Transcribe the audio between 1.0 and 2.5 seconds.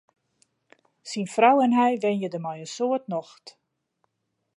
Syn frou en hy wenje dêr